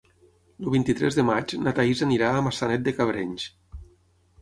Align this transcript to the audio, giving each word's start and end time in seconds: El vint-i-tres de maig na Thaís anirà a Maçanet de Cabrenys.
El 0.63 0.71
vint-i-tres 0.75 1.19
de 1.19 1.27
maig 1.27 1.55
na 1.67 1.75
Thaís 1.81 2.03
anirà 2.09 2.33
a 2.39 2.43
Maçanet 2.49 2.91
de 2.91 2.99
Cabrenys. 3.01 3.51